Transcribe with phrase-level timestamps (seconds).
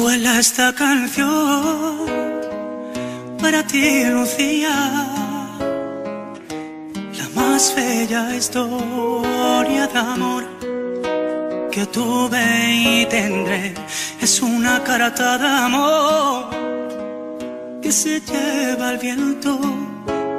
[0.00, 2.06] Vuela esta canción
[3.38, 4.74] para ti, Lucía,
[7.18, 10.44] la más bella historia de amor
[11.70, 12.42] que tuve
[12.72, 13.74] y tendré.
[14.22, 16.48] Es una carta de amor
[17.82, 19.60] que se lleva el viento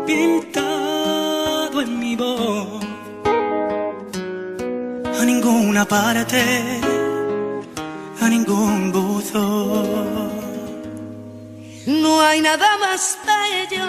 [0.07, 2.83] pintado en mi voz.
[5.19, 6.80] A ninguna parte,
[8.21, 9.83] a ningún buzo.
[11.87, 13.87] No hay nada más bello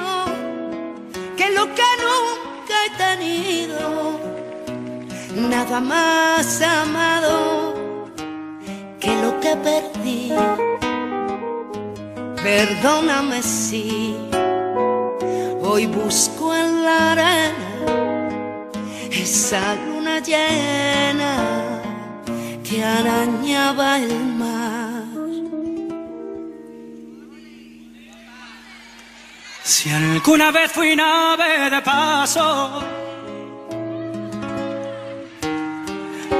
[1.37, 4.19] que lo que nunca he tenido,
[5.51, 7.75] nada más amado
[8.99, 10.33] que lo que perdí.
[12.43, 14.17] Perdóname si
[15.63, 17.69] hoy busco en la arena
[19.11, 21.72] esa luna llena
[22.73, 25.05] que arañaba el mar.
[29.63, 32.83] Si alguna vez fui nave de paso,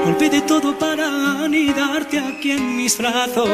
[0.07, 1.07] olvidé todo para
[1.45, 3.49] anidarte aquí en mis brazos.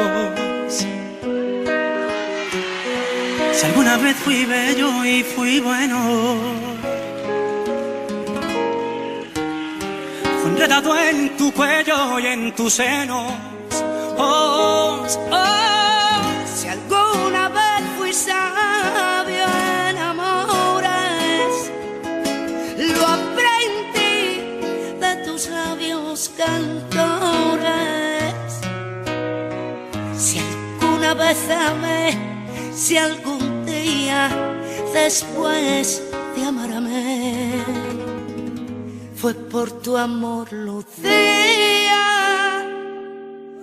[3.56, 5.98] Si alguna vez fui bello y fui bueno,
[10.60, 13.32] enredado en tu cuello y en tus senos.
[14.18, 16.20] Oh, oh.
[16.54, 19.46] Si alguna vez fui sabio
[19.88, 21.70] en amores,
[22.76, 24.20] lo aprendí
[25.00, 27.64] de tus labios cantores.
[30.18, 32.18] Si alguna vez amé,
[32.74, 34.28] si algún día
[34.92, 36.02] después
[36.36, 37.19] de amarme,
[39.20, 41.04] fue por tu amor, Lucía.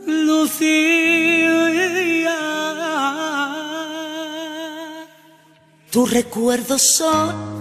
[0.06, 0.78] Lucía.
[5.90, 7.58] Tus recuerdos son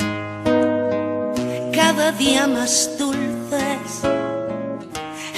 [1.72, 4.02] cada día más dulces.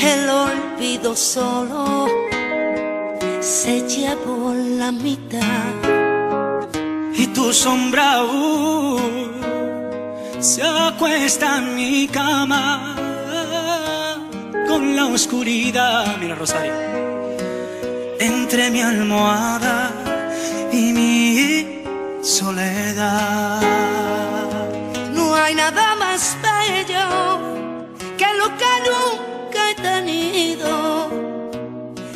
[0.02, 2.08] El olvido solo
[3.40, 5.74] se llevó la mitad.
[7.14, 9.37] y tu sombra aún
[10.40, 12.94] se acuesta en mi cama
[14.68, 16.16] con la oscuridad.
[16.20, 16.72] Mira, Rosario,
[18.20, 19.90] entre mi almohada
[20.72, 21.82] y mi
[22.22, 23.60] soledad.
[25.12, 27.40] No hay nada más bello
[28.16, 31.08] que lo que nunca he tenido,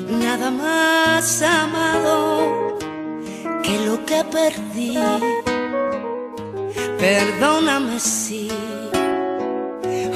[0.08, 2.78] nada más amado
[3.62, 5.51] que lo que perdí.
[7.02, 8.48] Perdóname si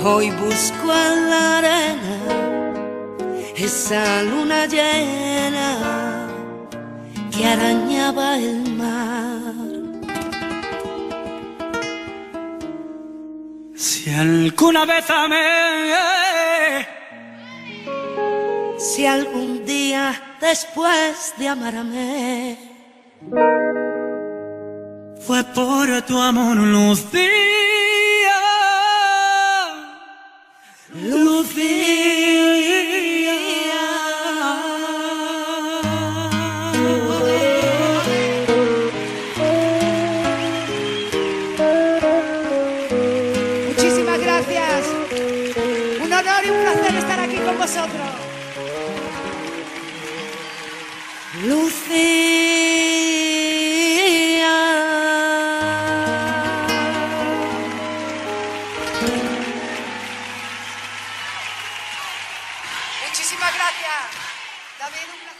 [0.04, 2.18] hoy busco en la arena
[3.56, 6.28] esa luna llena
[7.32, 9.66] que arañaba el mar.
[13.74, 16.86] Si alguna vez amé,
[18.78, 22.58] Si algún día después de amarme
[26.02, 27.20] tu amor, Lucía.
[30.92, 31.95] Muchísimas
[63.16, 63.96] Muchísimas gracias.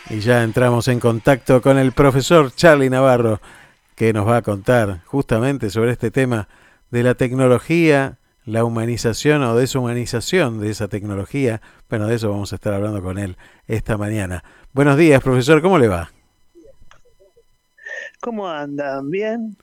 [0.08, 3.38] Y ya entramos en contacto con el profesor Charlie Navarro,
[3.94, 6.48] que nos va a contar justamente sobre este tema
[6.90, 8.16] de la tecnología,
[8.46, 11.60] la humanización o deshumanización de esa tecnología.
[11.90, 13.36] Bueno, de eso vamos a estar hablando con él
[13.68, 14.42] esta mañana.
[14.72, 16.10] Buenos días, profesor, ¿cómo le va?
[18.22, 19.10] ¿Cómo andan?
[19.10, 19.54] ¿Bien?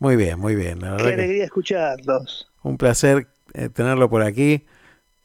[0.00, 0.80] Muy bien, muy bien.
[0.80, 2.50] La Qué alegría escucharlos.
[2.64, 4.66] un placer eh, tenerlo por aquí.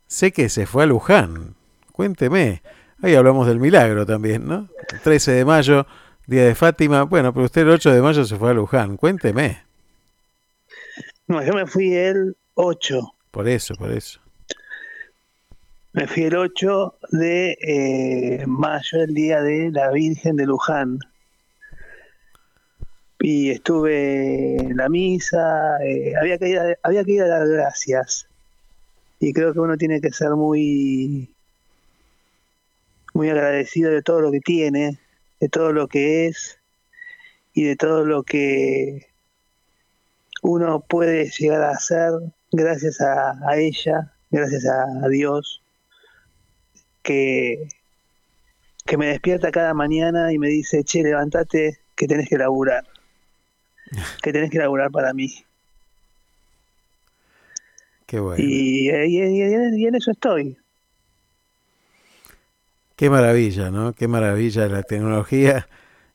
[0.05, 1.55] Sé que se fue a Luján.
[1.95, 2.61] Cuénteme.
[3.01, 4.67] Ahí hablamos del milagro también, ¿no?
[5.05, 5.87] 13 de mayo,
[6.27, 7.03] día de Fátima.
[7.03, 8.97] Bueno, pero usted el 8 de mayo se fue a Luján.
[8.97, 9.63] Cuénteme.
[11.25, 12.99] No, yo me fui el 8.
[13.31, 14.19] Por eso, por eso.
[15.93, 20.99] Me fui el 8 de eh, mayo, el día de la Virgen de Luján.
[23.21, 27.47] Y estuve en la misa, eh, había, que ir a, había que ir a dar
[27.47, 28.27] gracias.
[29.21, 31.33] Y creo que uno tiene que ser muy,
[33.15, 34.99] muy agradecido de todo lo que tiene
[35.39, 36.59] de todo lo que es
[37.53, 39.07] y de todo lo que
[40.41, 42.11] uno puede llegar a hacer
[42.51, 45.61] gracias a, ella, gracias a, Dios,
[47.01, 47.67] que,
[48.85, 52.85] que me despierta cada mañana y me dice, che, levántate que tenés que laburar,
[54.21, 55.43] que tenés que laburar para mí.
[58.05, 58.43] Qué bueno.
[58.43, 60.57] Y, y, en eso estoy.
[62.95, 63.93] Qué maravilla, ¿no?
[63.93, 65.67] Qué maravilla la tecnología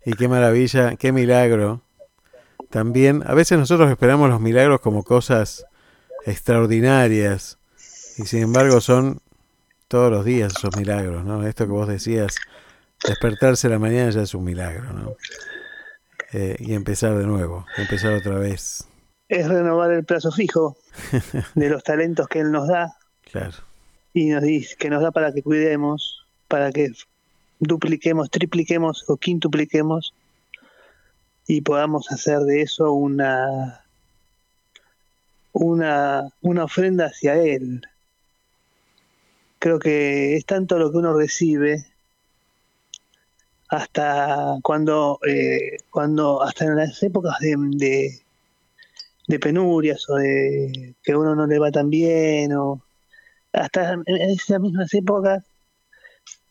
[0.05, 1.83] y qué maravilla, qué milagro.
[2.71, 5.67] También, a veces nosotros esperamos los milagros como cosas
[6.25, 7.59] extraordinarias
[8.17, 9.21] y sin embargo son
[9.89, 11.47] todos los días esos milagros, ¿no?
[11.47, 12.37] Esto que vos decías,
[13.05, 15.17] despertarse la mañana ya es un milagro, ¿no?
[16.33, 18.87] Eh, y empezar de nuevo, empezar otra vez.
[19.29, 20.77] Es renovar el plazo fijo
[21.55, 22.97] de los talentos que Él nos da.
[23.31, 23.57] Claro.
[24.13, 26.91] Y nos dice que nos da para que cuidemos, para que
[27.61, 30.13] dupliquemos, tripliquemos o quintupliquemos
[31.47, 33.85] y podamos hacer de eso una
[35.53, 37.83] una, una ofrenda hacia Él.
[39.61, 41.87] Creo que es tanto lo que uno recibe
[43.69, 47.55] hasta cuando, eh, cuando hasta en las épocas de,
[49.29, 52.83] de, penurias o de que uno no le va tan bien o
[53.53, 55.45] hasta en esas mismas épocas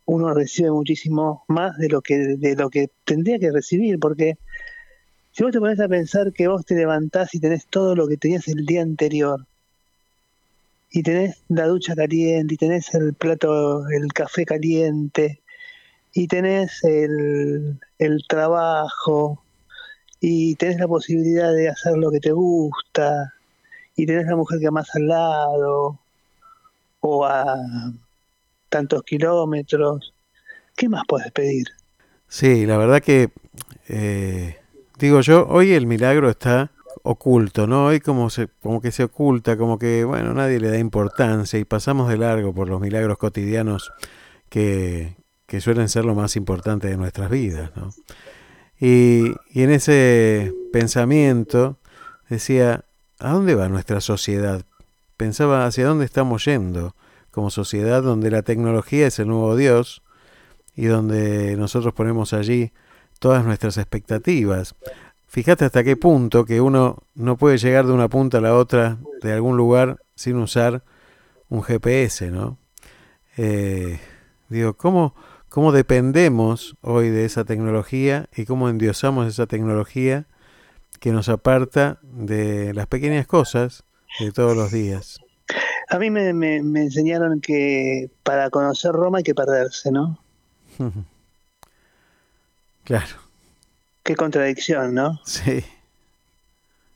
[0.09, 4.38] uno recibe muchísimo más de lo que de lo que tendría que recibir porque
[5.31, 8.17] si vos te pones a pensar que vos te levantás y tenés todo lo que
[8.17, 9.45] tenías el día anterior,
[10.91, 15.39] y tenés la ducha caliente, y tenés el plato, el café caliente,
[16.13, 19.41] y tenés el, el trabajo,
[20.19, 23.33] y tenés la posibilidad de hacer lo que te gusta,
[23.95, 26.00] y tenés la mujer que amás al lado,
[27.01, 27.94] o a
[28.69, 30.13] tantos kilómetros,
[30.75, 31.68] ¿qué más puedes pedir?
[32.27, 33.30] Sí, la verdad que
[33.88, 34.60] eh,
[35.00, 36.71] Digo yo, hoy el milagro está
[37.04, 37.86] oculto, ¿no?
[37.86, 41.63] Hoy como, se, como que se oculta, como que, bueno, nadie le da importancia y
[41.63, 43.94] pasamos de largo por los milagros cotidianos
[44.50, 47.92] que, que suelen ser lo más importante de nuestras vidas, ¿no?
[48.77, 51.77] Y, y en ese pensamiento
[52.27, 52.83] decía,
[53.19, 54.63] ¿a dónde va nuestra sociedad?
[55.16, 56.94] Pensaba hacia dónde estamos yendo
[57.31, 60.02] como sociedad donde la tecnología es el nuevo Dios
[60.76, 62.72] y donde nosotros ponemos allí
[63.20, 64.76] todas nuestras expectativas.
[65.28, 68.98] Fíjate hasta qué punto que uno no puede llegar de una punta a la otra
[69.22, 70.84] de algún lugar sin usar
[71.50, 72.58] un GPS, ¿no?
[73.38, 74.00] Eh,
[74.50, 75.16] digo, ¿cómo,
[75.50, 80.26] ¿cómo dependemos hoy de esa tecnología y cómo endiosamos esa tecnología
[81.00, 83.84] que nos aparta de las pequeñas cosas
[84.20, 85.20] de todos los días?
[85.89, 90.19] A mí me, me enseñaron que para conocer Roma hay que perderse, ¿no?
[92.89, 93.18] Claro.
[94.01, 95.19] Qué contradicción, ¿no?
[95.24, 95.63] Sí.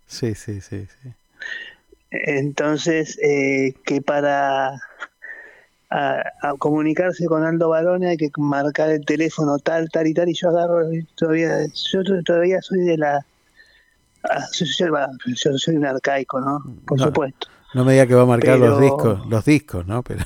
[0.08, 1.14] Sí, sí, sí, sí.
[2.10, 4.82] Entonces, eh, que para
[5.92, 6.24] a,
[6.58, 10.50] comunicarse con Aldo Barone hay que marcar el teléfono tal, tal y tal, y yo
[10.50, 10.82] agarro,
[11.14, 13.24] todavía, yo todavía soy de la...
[14.24, 16.64] Ah, yo, soy un arcaico, ¿no?
[16.88, 17.48] Por supuesto.
[17.74, 20.04] No me diga que va a marcar los discos, los discos, ¿no?
[20.04, 20.24] Pero...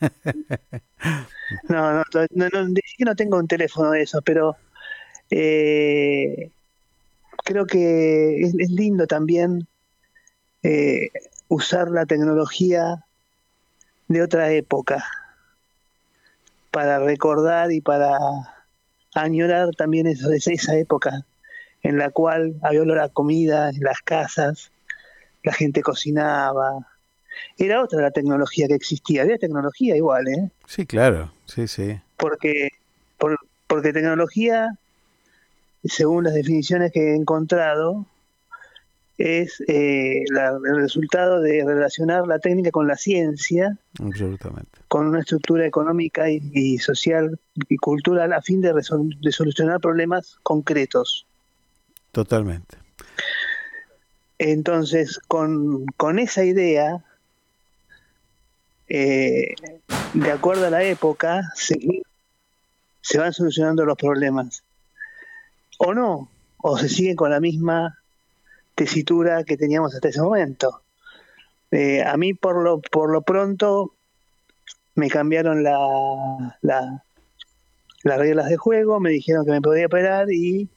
[1.68, 4.56] no, no, no, no, no tengo un teléfono de esos, pero
[5.30, 6.50] eh,
[7.44, 9.66] creo que es, lindo también
[10.62, 11.10] eh,
[11.48, 13.04] usar la tecnología
[14.08, 15.04] de otra época
[16.70, 18.16] para recordar y para
[19.14, 21.24] añorar también eso, esa época
[21.82, 24.72] en la cual había olor a comida en las casas,
[25.44, 26.86] la gente cocinaba.
[27.56, 30.50] Era otra la tecnología que existía, había tecnología igual, ¿eh?
[30.66, 32.00] Sí, claro, sí, sí.
[32.16, 32.70] Porque,
[33.68, 34.76] porque tecnología
[35.84, 38.06] según las definiciones que he encontrado,
[39.16, 43.76] es eh, el resultado de relacionar la técnica con la ciencia,
[44.88, 51.26] con una estructura económica y, social y cultural a fin de, de, solucionar problemas concretos.
[52.10, 52.76] Totalmente.
[54.46, 57.02] Entonces, con, con esa idea,
[58.88, 59.54] eh,
[60.12, 64.62] de acuerdo a la época, se van solucionando los problemas
[65.78, 67.98] o no, o se sigue con la misma
[68.74, 70.82] tesitura que teníamos hasta ese momento.
[71.70, 73.94] Eh, a mí por lo, por lo pronto
[74.94, 77.02] me cambiaron la, la,
[78.02, 80.68] las reglas de juego, me dijeron que me podía operar y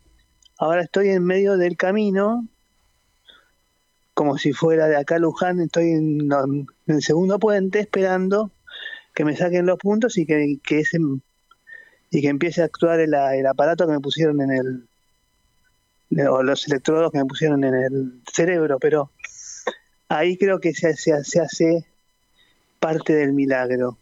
[0.57, 2.47] ahora estoy en medio del camino,
[4.17, 6.27] como si fuera de acá Luján, estoy en,
[6.87, 8.49] el segundo puente esperando
[9.13, 10.97] que me saquen los puntos y que, que ese
[12.09, 14.87] y que empiece a actuar el, aparato que me pusieron en
[16.09, 19.11] el o los electrodos que me pusieron en el cerebro, pero
[20.09, 21.85] ahí creo que se, se, se hace
[22.79, 23.99] parte del milagro.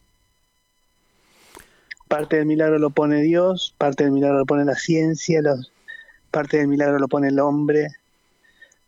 [2.07, 5.41] Parte del milagro lo pone Dios, parte del milagro lo pone la ciencia,
[6.31, 7.89] parte del milagro lo pone el hombre,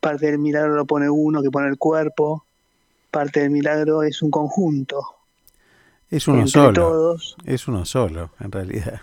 [0.07, 2.45] parte del milagro lo pone uno que pone el cuerpo,
[3.11, 5.05] parte del milagro es un conjunto.
[6.09, 7.17] Es uno solo.
[7.43, 9.01] Es uno solo, en realidad.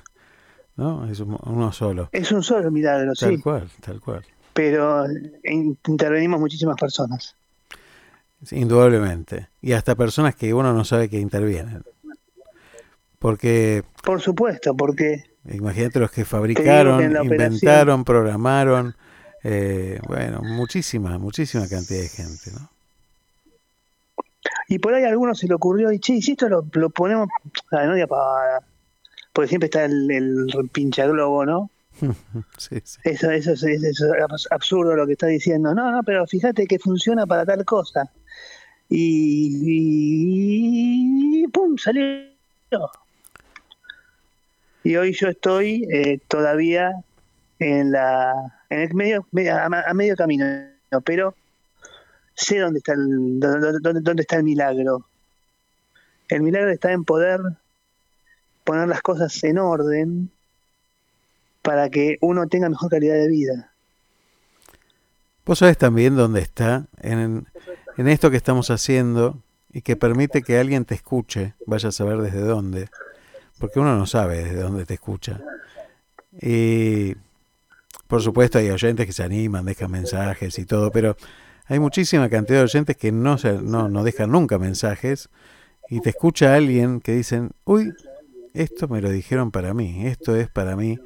[0.77, 1.07] ¿No?
[1.07, 2.09] Es uno solo.
[2.11, 3.27] Es un solo milagro, sí.
[3.27, 4.25] Tal cual, tal cual.
[4.55, 5.05] Pero
[5.43, 7.37] intervenimos muchísimas personas.
[8.51, 9.49] indudablemente.
[9.61, 11.83] Y hasta personas que uno no sabe que intervienen.
[13.19, 13.85] Porque...
[14.03, 15.23] Por supuesto, porque...
[15.53, 18.97] Imagínate los que fabricaron, inventaron, programaron,
[19.45, 22.71] eh, bueno, muchísima, muchísima cantidad de gente, ¿no?
[24.69, 27.29] Y por ahí a algunos se le ocurrió, y che, si esto lo, ponemos,
[27.71, 28.61] a no para,
[29.33, 31.71] porque siempre está el, el pincha globo, ¿no?
[32.59, 32.99] sí, sí.
[33.05, 34.03] Eso, eso, eso, es
[34.51, 35.75] absurdo lo que está diciendo.
[35.75, 38.11] No, no, pero fíjate que funciona para tal cosa.
[38.89, 39.61] Y,
[41.43, 41.77] y ¡pum!
[41.79, 42.25] salió.
[44.83, 46.93] Y hoy yo estoy eh, todavía
[47.59, 50.47] en la en el medio, a, medio camino,
[51.05, 51.35] pero
[52.35, 55.07] sé dónde está el dónde, dónde está el milagro.
[56.29, 57.41] El milagro está en poder
[58.65, 60.31] poner las cosas en orden
[61.63, 63.71] para que uno tenga mejor calidad de vida.
[65.45, 67.47] Vos sabés también dónde está, en,
[67.99, 69.39] en esto que estamos haciendo
[69.73, 72.89] y que permite que alguien te escuche, vaya a saber desde dónde,
[73.59, 75.41] porque uno no sabe desde dónde te escucha.
[76.41, 77.17] Y
[78.15, 81.17] por supuesto hay oyentes que se animan, dejan mensajes y todo, pero
[81.67, 85.31] hay muchísima cantidad de oyentes que no, se, no, no dejan nunca mensajes
[85.91, 87.93] y te escucha alguien que dicen, uy,
[88.53, 90.97] esto me lo dijeron para mí, esto es para mí.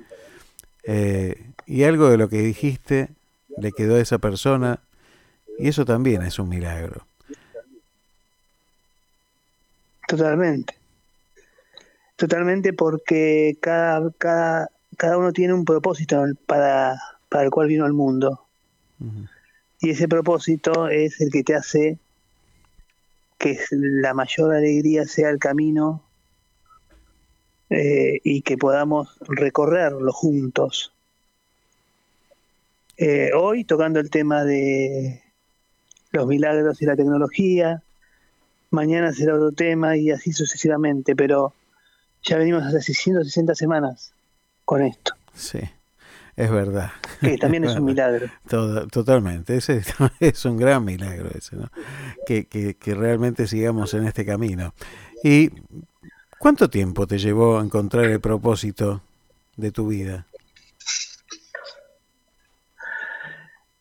[0.82, 3.08] Eh, y algo de lo que dijiste
[3.56, 4.80] le quedó a esa persona
[5.58, 7.06] y eso también es un milagro.
[10.06, 10.74] Totalmente.
[12.16, 17.92] Totalmente porque cada, cada, cada uno tiene un propósito para, para el cual vino al
[17.92, 18.44] mundo.
[19.80, 21.98] Y ese propósito es el que te hace
[23.38, 26.02] que la mayor alegría sea el camino
[27.70, 30.92] eh, y que podamos recorrerlo juntos.
[32.96, 35.22] Eh, hoy tocando el tema de
[36.10, 37.82] los milagros y la tecnología,
[38.70, 41.54] mañana será otro tema y así sucesivamente, pero
[42.24, 44.12] ya venimos hace 160 semanas
[44.68, 45.14] con esto.
[45.32, 45.60] Sí,
[46.36, 46.90] es verdad.
[47.20, 48.28] Que también es un milagro.
[48.90, 49.82] totalmente, ese
[50.20, 51.70] es un gran milagro ese, ¿no?
[52.26, 54.74] que, que, que realmente sigamos en este camino.
[55.24, 55.50] Y
[56.38, 59.02] ¿Cuánto tiempo te llevó a encontrar el propósito
[59.56, 60.24] de tu vida?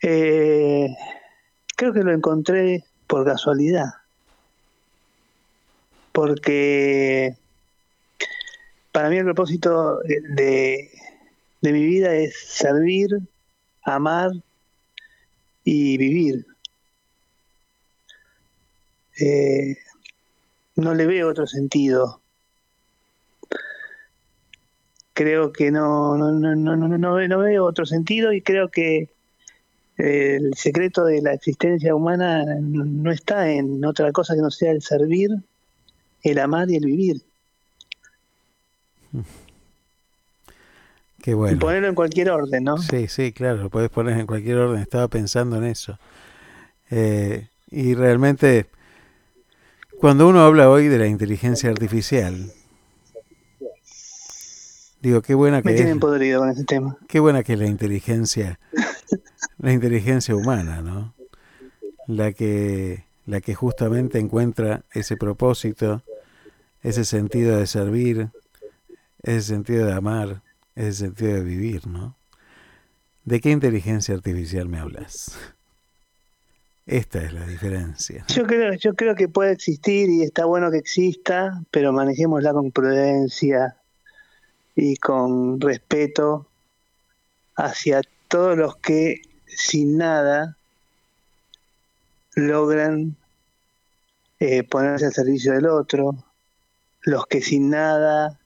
[0.02, 0.88] Eh,
[1.76, 3.94] creo que lo encontré por casualidad.
[6.12, 7.38] Porque
[8.98, 10.90] para mí el propósito de,
[11.62, 13.20] de mi vida es servir,
[13.84, 14.32] amar
[15.64, 16.48] y vivir.
[19.20, 19.78] Eh,
[20.78, 22.22] no le veo otro sentido
[25.14, 29.10] creo que no, no, no, no, no, no veo otro sentido y creo que
[29.98, 34.82] el secreto de la existencia humana no está en otra cosa que no sea el
[34.82, 35.30] servir,
[36.24, 37.22] el amar y el vivir.
[41.22, 41.58] Qué bueno.
[41.58, 42.78] Y ponerlo en cualquier orden, ¿no?
[42.78, 44.82] Sí, sí, claro, lo puedes poner en cualquier orden.
[44.82, 45.98] Estaba pensando en eso.
[46.90, 48.68] Eh, y realmente,
[50.00, 52.54] cuando uno habla hoy de la inteligencia artificial,
[55.02, 56.98] Digo, qué buena que Me tienen podrido con ese tema.
[57.08, 58.60] Qué buena que es la inteligencia,
[59.60, 61.14] la inteligencia humana, ¿no?
[62.08, 66.02] La que, la que justamente encuentra ese propósito,
[66.82, 68.30] ese sentido de servir,
[69.24, 70.42] ese sentido de amar,
[70.76, 72.16] ese sentido de vivir, ¿no?
[73.26, 75.38] ¿De qué inteligencia artificial me hablas?
[76.86, 78.26] Esta es la diferencia.
[78.30, 82.72] Yo creo, yo creo que puede existir y está bueno que exista, pero manejémosla con
[82.72, 83.76] prudencia,
[84.78, 86.48] y con respeto
[87.56, 90.56] hacia todos los que sin nada
[92.36, 93.18] logran
[94.40, 96.24] eh, ponerse al servicio del otro,
[97.02, 98.40] los que sin nada,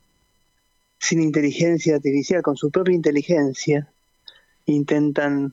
[1.02, 3.92] sin inteligencia artificial, con su propia inteligencia,
[4.68, 5.52] intentan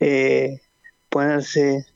[0.00, 0.60] eh,
[1.08, 1.86] ponerse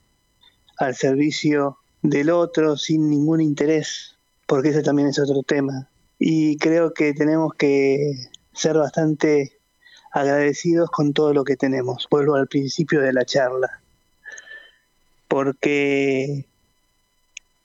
[0.77, 4.15] al servicio del otro sin ningún interés,
[4.47, 9.57] porque ese también es otro tema y creo que tenemos que ser bastante
[10.11, 12.07] agradecidos con todo lo que tenemos.
[12.09, 13.81] Vuelvo al principio de la charla.
[15.27, 16.45] Porque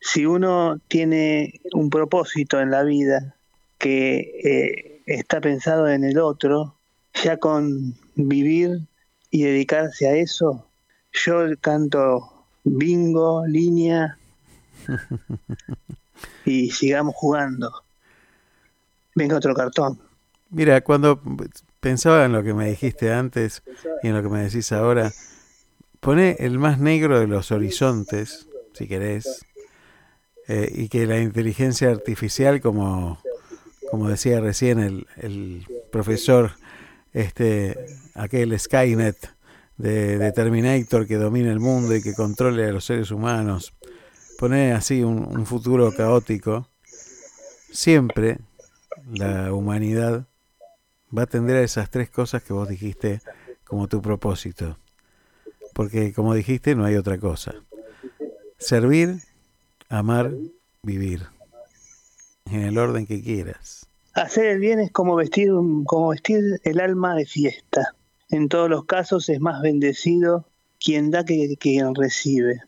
[0.01, 3.37] si uno tiene un propósito en la vida
[3.85, 6.75] que eh, está pensado en el otro,
[7.23, 8.81] ya con vivir
[9.31, 10.67] y dedicarse a eso,
[11.13, 14.17] yo canto bingo, línea
[16.47, 17.71] y sigamos jugando.
[19.15, 20.01] Venga otro cartón.
[20.49, 21.21] Mira, cuando
[21.79, 23.63] pensaba en lo que me dijiste antes
[24.03, 25.13] y en lo que me decís ahora,
[26.01, 29.45] pone el más negro de los horizontes, si querés,
[30.49, 33.19] eh, y que la inteligencia artificial, como,
[33.91, 36.53] como decía recién el, el profesor,
[37.13, 37.77] este,
[38.15, 39.17] aquel Skynet
[39.77, 43.75] de, de, Terminator que domina el mundo y que controle a los seres humanos,
[44.39, 46.69] pone así un, un futuro caótico,
[47.71, 48.39] siempre
[49.13, 50.27] la humanidad
[51.17, 53.21] va a atender a esas tres cosas que vos dijiste
[53.65, 54.79] como tu propósito.
[55.73, 57.55] Porque como dijiste, no hay otra cosa.
[58.59, 59.19] Servir,
[59.89, 60.33] amar,
[60.83, 61.34] vivir.
[62.51, 63.87] En el orden que quieras.
[64.15, 65.51] Hacer el bien es como vestir,
[65.87, 67.95] como vestir el alma de fiesta.
[68.31, 70.47] En todos los casos es más bendecido
[70.79, 72.61] quien da que quien recibe.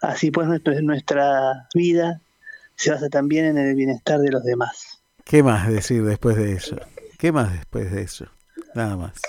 [0.00, 0.48] Así pues
[0.82, 2.20] nuestra vida
[2.76, 5.02] se basa también en el bienestar de los demás.
[5.24, 6.76] ¿Qué más decir después de eso?
[7.18, 8.26] ¿Qué más después de eso?
[8.74, 9.20] Nada más.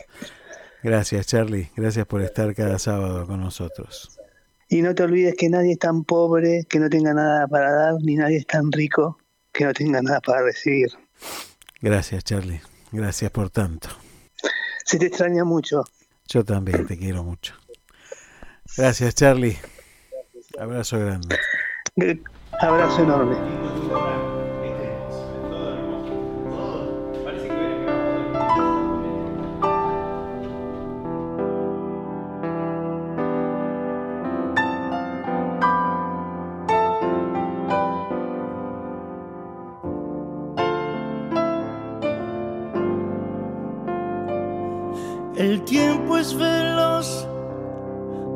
[0.82, 1.70] Gracias, Charlie.
[1.76, 4.20] Gracias por estar cada sábado con nosotros.
[4.68, 7.94] Y no te olvides que nadie es tan pobre que no tenga nada para dar,
[8.02, 9.18] ni nadie es tan rico
[9.54, 10.92] que no tenga nada para recibir.
[11.82, 12.62] Gracias, Charlie.
[12.92, 13.90] Gracias por tanto.
[14.86, 15.84] Se te extraña mucho.
[16.28, 17.54] Yo también te quiero mucho.
[18.76, 19.58] Gracias, Charlie.
[20.60, 21.40] Abrazo grande.
[22.60, 23.83] Abrazo enorme.
[45.36, 47.28] El tiempo es veloz,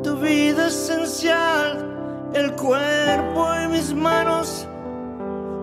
[0.02, 4.66] tu vida esencial, el cuerpo y mis manos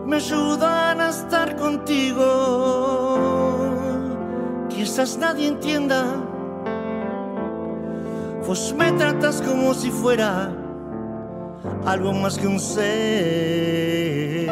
[0.05, 2.23] me ayudan a estar contigo.
[4.69, 6.05] Quizás nadie entienda,
[8.47, 10.53] vos me tratas como si fuera
[11.85, 14.44] algo más que un ser.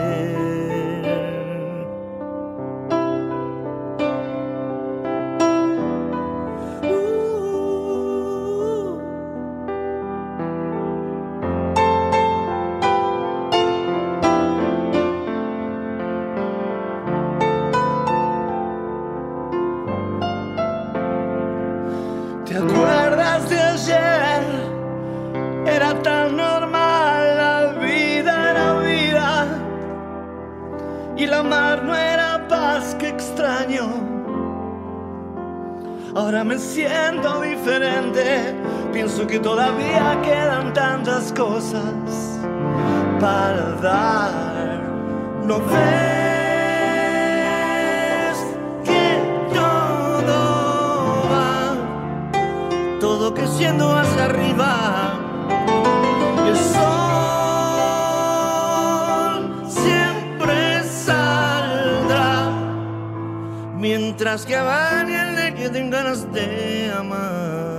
[41.23, 42.39] Tantas cosas
[43.19, 44.83] para dar.
[45.45, 45.67] No ves
[48.83, 49.21] que
[49.53, 50.39] todo
[51.31, 51.75] va
[52.99, 55.19] todo creciendo hacia arriba.
[56.45, 56.83] Y el sol
[59.67, 62.51] siempre saldrá.
[63.77, 67.72] Mientras que bañe el de que den ganas de amar.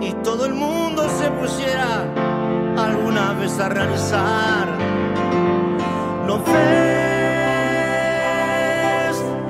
[0.00, 2.04] y todo el mundo se pusiera
[2.76, 4.68] alguna vez a realizar.
[6.26, 6.54] ¿No ves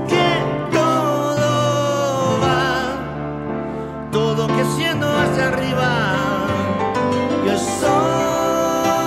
[0.08, 0.26] que
[0.72, 2.96] todo va,
[4.10, 6.14] todo creciendo hacia arriba?
[7.44, 9.04] Y el sol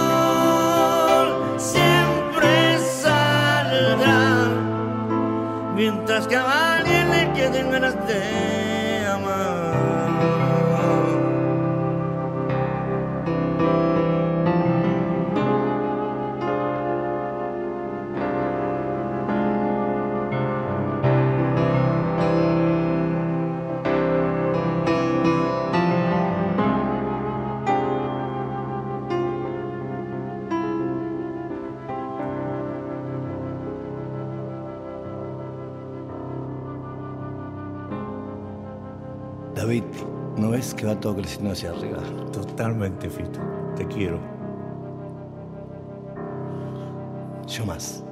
[1.58, 4.48] siempre saldrá
[5.76, 8.61] mientras que a alguien le queden ganas de
[40.82, 42.02] que va todo creciendo hacia arriba?
[42.34, 43.40] Totalmente, Fito.
[43.76, 44.20] Te quiero.
[47.46, 48.04] Yo más.